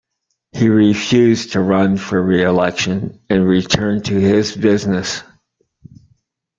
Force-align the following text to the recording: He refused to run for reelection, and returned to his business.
He 0.53 0.67
refused 0.67 1.51
to 1.51 1.59
run 1.59 1.95
for 1.95 2.19
reelection, 2.23 3.19
and 3.29 3.47
returned 3.47 4.05
to 4.05 4.19
his 4.19 4.55
business. 4.55 5.21